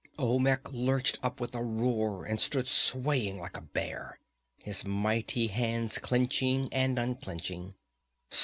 [0.17, 4.17] Olmec lurched up with a roar, and stood swaying like a bear,
[4.63, 7.75] his mighty hands clenching and unclenching.